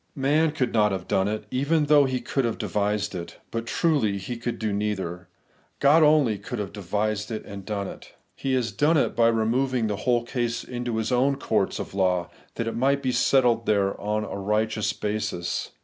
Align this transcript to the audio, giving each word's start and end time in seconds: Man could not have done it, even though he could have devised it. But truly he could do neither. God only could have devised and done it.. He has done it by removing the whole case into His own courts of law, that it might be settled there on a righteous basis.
Man 0.15 0.49
could 0.51 0.73
not 0.73 0.91
have 0.91 1.07
done 1.07 1.27
it, 1.27 1.43
even 1.51 1.85
though 1.85 2.05
he 2.05 2.19
could 2.19 2.43
have 2.43 2.57
devised 2.57 3.13
it. 3.13 3.37
But 3.51 3.67
truly 3.67 4.17
he 4.17 4.35
could 4.35 4.57
do 4.57 4.73
neither. 4.73 5.27
God 5.79 6.01
only 6.01 6.39
could 6.39 6.57
have 6.57 6.73
devised 6.73 7.29
and 7.29 7.63
done 7.63 7.85
it.. 7.87 8.15
He 8.35 8.53
has 8.55 8.71
done 8.71 8.97
it 8.97 9.15
by 9.15 9.27
removing 9.27 9.85
the 9.85 9.97
whole 9.97 10.23
case 10.23 10.63
into 10.63 10.97
His 10.97 11.11
own 11.11 11.35
courts 11.35 11.77
of 11.77 11.93
law, 11.93 12.31
that 12.55 12.65
it 12.65 12.75
might 12.75 13.03
be 13.03 13.11
settled 13.11 13.67
there 13.67 13.95
on 14.01 14.23
a 14.23 14.39
righteous 14.39 14.91
basis. 14.91 15.69